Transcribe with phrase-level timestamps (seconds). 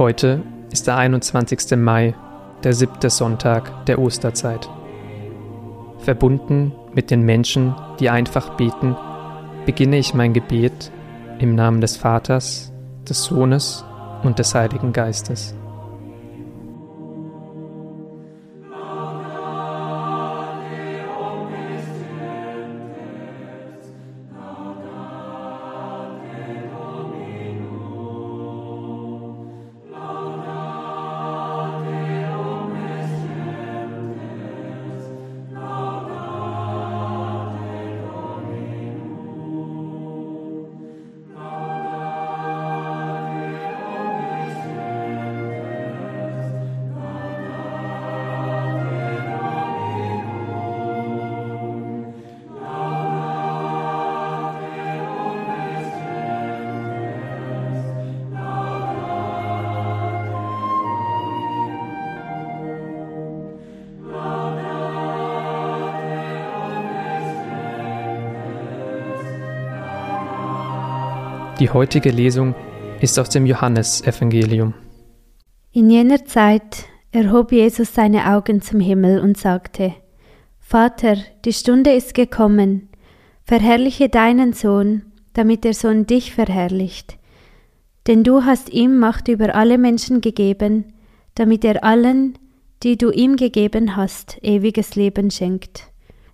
[0.00, 0.42] Heute
[0.72, 1.76] ist der 21.
[1.76, 2.14] Mai,
[2.64, 4.66] der siebte Sonntag der Osterzeit.
[5.98, 8.96] Verbunden mit den Menschen, die einfach beten,
[9.66, 10.90] beginne ich mein Gebet
[11.38, 12.72] im Namen des Vaters,
[13.06, 13.84] des Sohnes
[14.22, 15.54] und des Heiligen Geistes.
[71.60, 72.54] Die heutige Lesung
[73.02, 74.72] ist aus dem Johannesevangelium.
[75.72, 79.94] In jener Zeit erhob Jesus seine Augen zum Himmel und sagte,
[80.58, 82.88] Vater, die Stunde ist gekommen,
[83.42, 85.02] verherrliche deinen Sohn,
[85.34, 87.18] damit der Sohn dich verherrlicht.
[88.06, 90.94] Denn du hast ihm Macht über alle Menschen gegeben,
[91.34, 92.38] damit er allen,
[92.82, 95.90] die du ihm gegeben hast, ewiges Leben schenkt.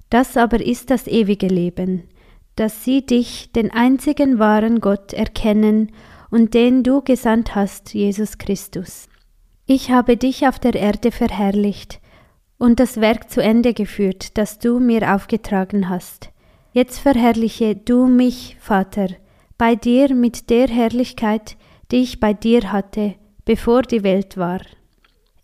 [0.09, 2.05] Das aber ist das ewige Leben,
[2.57, 5.93] dass sie dich, den einzigen wahren Gott, erkennen
[6.31, 9.09] und den du gesandt hast, Jesus Christus.
[9.67, 12.01] Ich habe dich auf der Erde verherrlicht
[12.59, 16.31] und das Werk zu Ende geführt, das du mir aufgetragen hast.
[16.73, 19.09] Jetzt verherrliche du mich, Vater,
[19.59, 21.57] bei dir mit der Herrlichkeit,
[21.91, 24.61] die ich bei dir hatte, bevor die Welt war.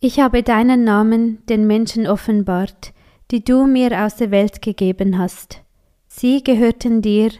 [0.00, 2.92] Ich habe deinen Namen den Menschen offenbart,
[3.30, 5.61] die du mir aus der Welt gegeben hast.
[6.14, 7.30] Sie gehörten dir,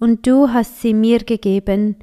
[0.00, 1.96] und du hast sie mir gegeben,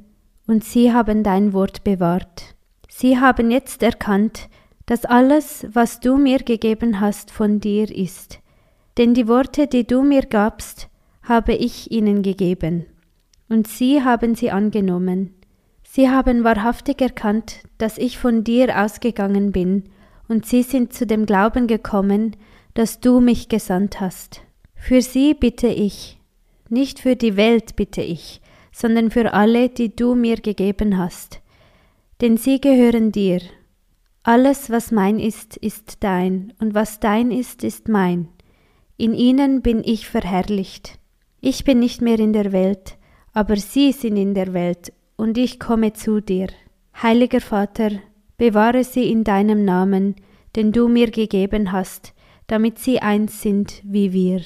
[0.46, 2.54] und sie haben dein Wort bewahrt.
[2.88, 4.48] Sie haben jetzt erkannt,
[4.86, 8.38] dass alles, was du mir gegeben hast, von dir ist.
[8.98, 10.88] Denn die Worte, die du mir gabst,
[11.24, 12.86] habe ich ihnen gegeben.
[13.48, 15.34] Und sie haben sie angenommen.
[15.82, 19.90] Sie haben wahrhaftig erkannt, dass ich von dir ausgegangen bin,
[20.28, 22.36] und sie sind zu dem Glauben gekommen,
[22.74, 24.42] dass du mich gesandt hast.
[24.84, 26.18] Für sie bitte ich,
[26.68, 28.40] nicht für die Welt bitte ich,
[28.72, 31.40] sondern für alle, die du mir gegeben hast.
[32.20, 33.40] Denn sie gehören dir.
[34.24, 38.26] Alles, was mein ist, ist dein, und was dein ist, ist mein.
[38.96, 40.98] In ihnen bin ich verherrlicht.
[41.40, 42.98] Ich bin nicht mehr in der Welt,
[43.32, 46.48] aber sie sind in der Welt, und ich komme zu dir.
[47.00, 47.92] Heiliger Vater,
[48.36, 50.16] bewahre sie in deinem Namen,
[50.56, 52.14] den du mir gegeben hast,
[52.48, 54.42] damit sie eins sind wie wir.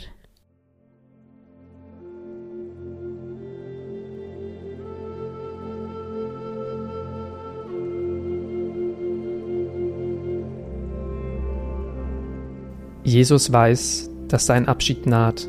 [13.06, 15.48] Jesus weiß, dass sein Abschied naht.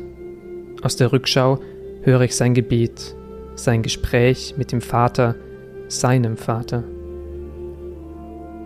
[0.82, 1.58] Aus der Rückschau
[2.02, 3.16] höre ich sein Gebet,
[3.56, 5.34] sein Gespräch mit dem Vater,
[5.88, 6.84] seinem Vater.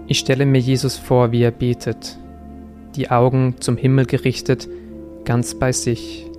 [0.08, 2.18] Ich stelle mir Jesus vor, wie er betet,
[2.94, 4.68] die Augen zum Himmel gerichtet,
[5.24, 6.30] ganz bei sich,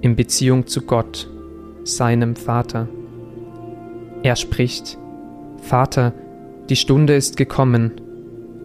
[0.00, 1.28] in Beziehung zu Gott,
[1.82, 2.88] seinem Vater.
[4.22, 4.96] Er spricht,
[5.60, 6.14] Vater,
[6.70, 7.92] die Stunde ist gekommen,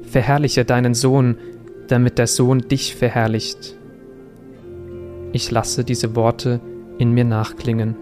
[0.03, 1.35] verherrliche deinen Sohn,
[1.91, 3.75] damit der Sohn dich verherrlicht.
[5.33, 6.59] Ich lasse diese Worte
[6.97, 7.95] in mir nachklingen.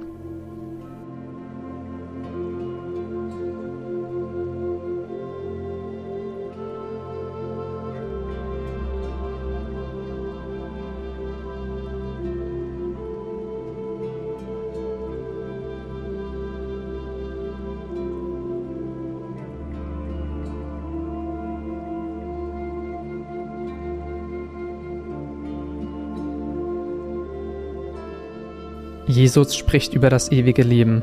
[29.08, 31.02] Jesus spricht über das ewige Leben,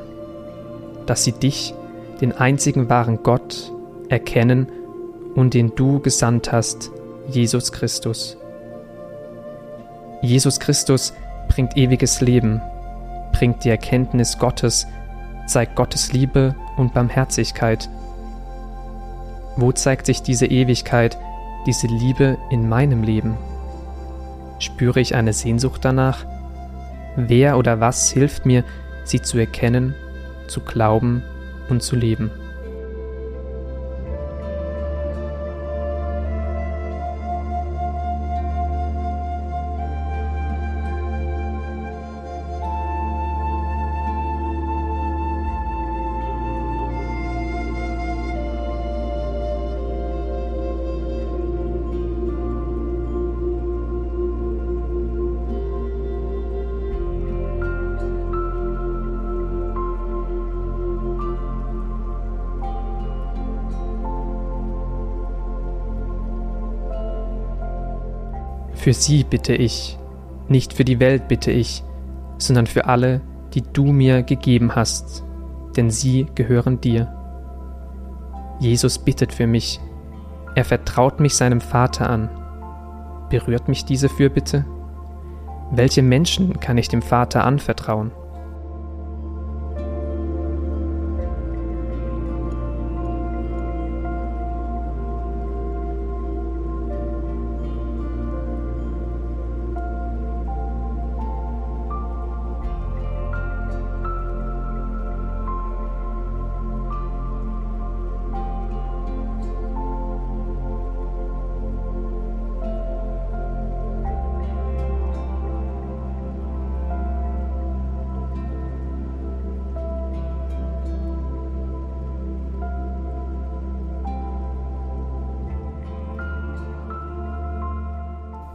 [1.07, 1.75] dass sie dich,
[2.21, 3.73] den einzigen wahren Gott,
[4.11, 4.69] erkennen
[5.35, 6.91] und den du gesandt hast,
[7.29, 8.37] Jesus Christus.
[10.21, 11.15] Jesus Christus
[11.49, 12.61] bringt ewiges Leben,
[13.33, 14.87] bringt die Erkenntnis Gottes,
[15.47, 17.89] zeigt Gottes Liebe und Barmherzigkeit.
[19.57, 21.17] Wo zeigt sich diese Ewigkeit,
[21.67, 23.39] diese Liebe in meinem Leben?
[24.59, 26.27] Spüre ich eine Sehnsucht danach?
[27.17, 28.65] Wer oder was hilft mir,
[29.05, 29.95] sie zu erkennen,
[30.47, 31.23] zu glauben
[31.69, 32.31] und zu leben?
[68.85, 69.99] Für sie bitte ich,
[70.47, 71.83] nicht für die Welt bitte ich,
[72.37, 73.23] sondern für alle,
[73.55, 75.25] die du mir gegeben hast,
[75.75, 77.11] denn sie gehören dir.
[78.61, 79.81] Jesus bittet für mich,
[80.55, 82.29] er vertraut mich seinem Vater an.
[83.31, 84.67] Berührt mich diese Fürbitte?
[85.71, 88.13] Welche Menschen kann ich dem Vater anvertrauen?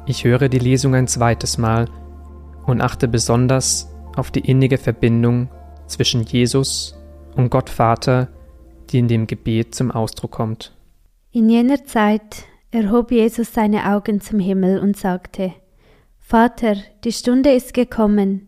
[0.10, 1.88] Ich höre die Lesung ein zweites Mal
[2.66, 5.50] und achte besonders auf die innige Verbindung
[5.86, 6.98] zwischen Jesus
[7.36, 8.28] und Gott Vater,
[8.90, 10.74] die in dem Gebet zum Ausdruck kommt.
[11.32, 15.54] In jener Zeit erhob Jesus seine Augen zum Himmel und sagte,
[16.18, 18.48] Vater, die Stunde ist gekommen,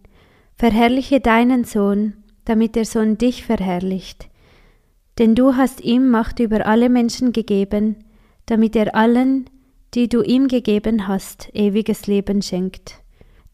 [0.55, 4.29] verherrliche deinen Sohn, damit der Sohn dich verherrlicht.
[5.19, 7.97] Denn du hast ihm Macht über alle Menschen gegeben,
[8.47, 9.45] damit er allen,
[9.93, 13.01] die du ihm gegeben hast, ewiges Leben schenkt.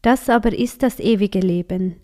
[0.02, 1.96] Das aber ist das ewige Leben,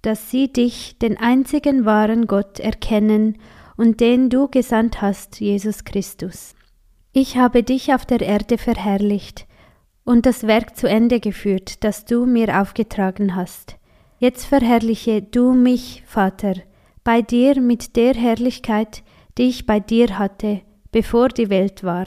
[0.00, 3.38] dass sie dich, den einzigen wahren Gott, erkennen
[3.76, 6.54] und den du gesandt hast, Jesus Christus.
[7.12, 9.46] Ich habe dich auf der Erde verherrlicht
[10.04, 13.76] und das Werk zu Ende geführt, das du mir aufgetragen hast.
[14.18, 16.54] Jetzt verherrliche du mich, Vater,
[17.04, 19.02] bei dir mit der Herrlichkeit,
[19.36, 22.06] die ich bei dir hatte, bevor die Welt war.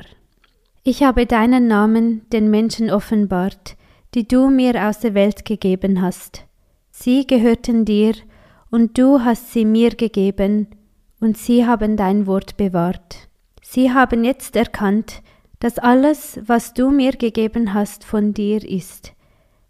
[0.87, 3.75] Ich habe deinen Namen den Menschen offenbart,
[4.13, 6.45] die du mir aus der Welt gegeben hast.
[6.91, 8.13] Sie gehörten dir,
[8.69, 10.67] und du hast sie mir gegeben,
[11.19, 13.27] und sie haben dein Wort bewahrt.
[13.63, 15.23] Sie haben jetzt erkannt,
[15.59, 19.13] dass alles, was du mir gegeben hast, von dir ist.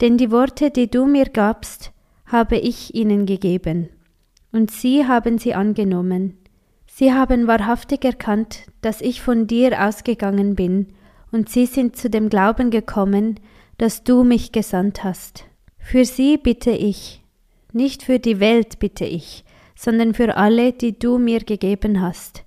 [0.01, 1.93] Denn die Worte, die du mir gabst,
[2.25, 3.87] habe ich ihnen gegeben,
[4.51, 6.37] und sie haben sie angenommen.
[6.87, 10.87] Sie haben wahrhaftig erkannt, dass ich von dir ausgegangen bin,
[11.35, 13.41] und sie sind zu dem Glauben gekommen,
[13.77, 15.43] dass du mich gesandt hast.
[15.77, 17.21] Für sie bitte ich,
[17.73, 19.43] nicht für die Welt bitte ich,
[19.75, 22.45] sondern für alle, die du mir gegeben hast.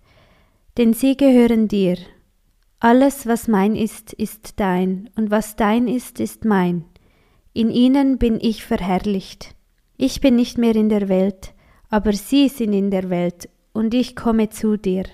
[0.79, 1.99] Denn sie gehören dir.
[2.81, 6.87] Alles, was mein ist, ist dein, und was dein ist, ist mein.
[7.53, 9.55] In ihnen bin ich verherrlicht.
[9.99, 11.53] Ich bin nicht mehr in der Welt,
[11.91, 15.05] aber sie sind in der Welt, und ich komme zu dir.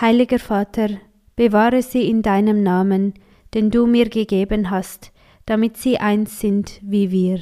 [0.00, 0.88] Heiliger Vater,
[1.40, 3.14] bewahre sie in deinem Namen,
[3.54, 5.10] den du mir gegeben hast,
[5.46, 7.40] damit sie eins sind wie wir.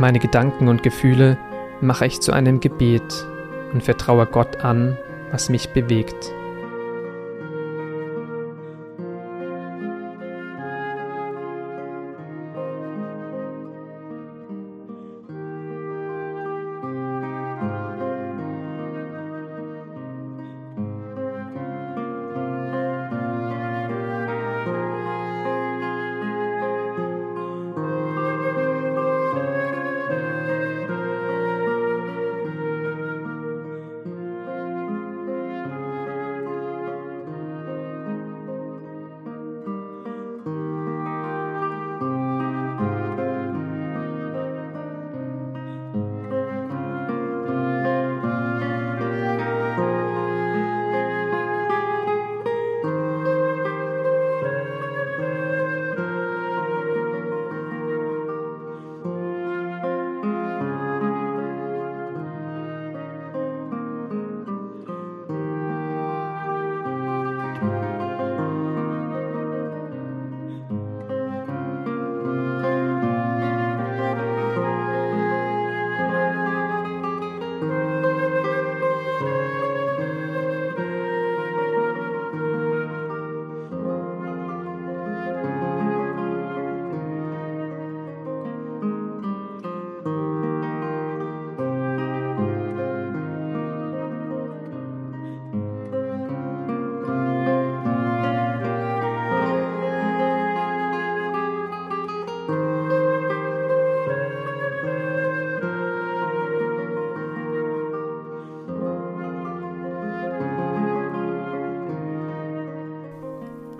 [0.00, 1.38] Meine Gedanken und Gefühle
[1.80, 3.24] mache ich zu einem Gebet
[3.72, 4.98] und vertraue Gott an,
[5.30, 6.32] was mich bewegt.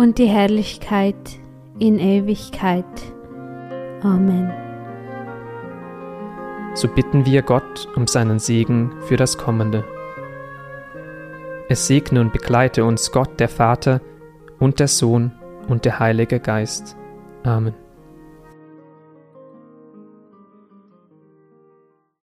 [0.00, 1.38] und die Herrlichkeit
[1.78, 2.86] in Ewigkeit.
[4.02, 4.50] Amen.
[6.74, 9.84] So bitten wir Gott um seinen Segen für das Kommende.
[11.68, 14.00] Es segne und begleite uns Gott, der Vater
[14.58, 15.32] und der Sohn
[15.68, 16.96] und der Heilige Geist.
[17.42, 17.74] Amen.